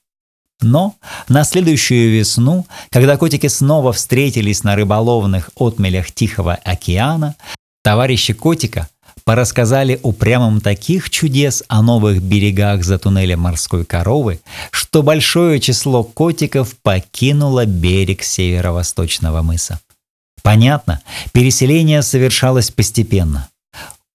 Но 0.62 0.96
на 1.28 1.44
следующую 1.44 2.12
весну, 2.12 2.68
когда 2.92 3.18
котики 3.18 3.48
снова 3.48 3.94
встретились 3.94 4.64
на 4.64 4.76
рыболовных 4.76 5.50
отмелях 5.56 6.12
Тихого 6.12 6.54
океана, 6.54 7.36
товарищи 7.84 8.34
котика 8.34 8.88
порассказали 9.24 10.00
упрямым 10.04 10.62
таких 10.62 11.10
чудес 11.10 11.64
о 11.68 11.82
новых 11.82 12.22
берегах 12.22 12.84
за 12.84 13.00
туннелем 13.00 13.42
морской 13.42 13.86
коровы, 13.86 14.40
что 14.72 15.04
большое 15.04 15.60
число 15.60 16.04
котиков 16.04 16.76
покинуло 16.82 17.66
берег 17.66 18.24
северо-восточного 18.24 19.42
мыса. 19.42 19.80
Понятно, 20.44 21.02
переселение 21.34 22.02
совершалось 22.02 22.72
постепенно. 22.72 23.48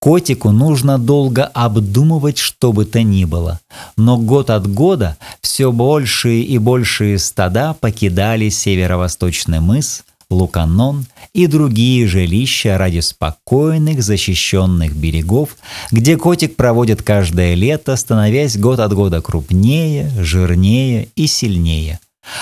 Котику 0.07 0.53
нужно 0.53 0.99
долго 0.99 1.47
обдумывать 1.47 2.38
что 2.38 2.73
бы 2.73 2.85
то 2.85 3.03
ни 3.03 3.25
было, 3.25 3.59
но 3.97 4.16
год 4.16 4.51
от 4.51 4.73
года 4.73 5.16
все 5.40 5.73
большие 5.73 6.45
и 6.45 6.59
большие 6.59 7.19
стада 7.19 7.75
покидали 7.75 8.49
северо-восточный 8.49 9.59
мыс, 9.59 10.05
Луканон 10.31 11.07
и 11.33 11.49
другие 11.49 12.07
жилища 12.07 12.79
ради 12.79 13.01
спокойных 13.01 14.01
защищенных 14.01 14.95
берегов, 14.95 15.57
где 15.90 16.16
котик 16.16 16.55
проводит 16.55 17.03
каждое 17.03 17.55
лето, 17.55 17.97
становясь 17.97 18.57
год 18.57 18.79
от 18.79 18.92
года 18.95 19.21
крупнее, 19.21 20.12
жирнее 20.21 21.09
и 21.16 21.27
сильнее. 21.27 21.99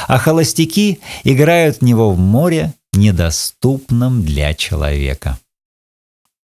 А 0.07 0.19
холостяки 0.19 1.01
играют 1.25 1.79
в 1.79 1.83
него 1.83 2.13
в 2.13 2.19
море, 2.19 2.75
недоступном 2.93 4.23
для 4.23 4.53
человека. 4.53 5.39